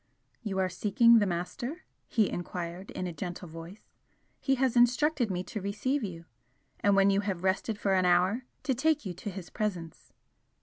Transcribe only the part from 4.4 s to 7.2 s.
has instructed me to receive you, and when you